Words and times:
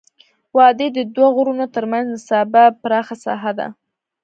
وادي 0.57 0.87
د 0.97 0.99
دوه 1.15 1.29
غرونو 1.35 1.65
ترمنځ 1.75 2.05
نسبا 2.13 2.63
پراخه 2.81 3.15
ساحه 3.25 3.51
ده. 3.59 3.67